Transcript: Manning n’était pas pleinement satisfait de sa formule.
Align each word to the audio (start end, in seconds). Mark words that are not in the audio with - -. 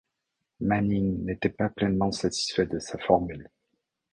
Manning 0.61 1.25
n’était 1.25 1.49
pas 1.51 1.69
pleinement 1.69 2.11
satisfait 2.11 2.65
de 2.65 2.79
sa 2.79 2.97
formule. 2.97 3.51